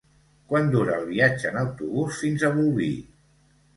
[0.53, 2.93] Quant dura el viatge en autobús fins a Bolvir?